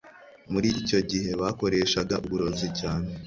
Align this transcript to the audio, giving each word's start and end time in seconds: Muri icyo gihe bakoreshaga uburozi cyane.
Muri 0.51 0.67
icyo 0.81 0.99
gihe 1.09 1.31
bakoreshaga 1.41 2.15
uburozi 2.25 2.67
cyane. 2.79 3.09